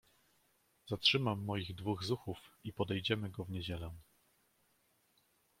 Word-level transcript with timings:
"zatrzymam 0.87 1.41
moich 1.43 1.75
dwóch 1.75 2.03
zuchów 2.03 2.37
i 2.63 2.73
podejdziemy 2.73 3.29
go 3.29 3.45
w 3.45 3.49
niedzielę." 3.49 3.91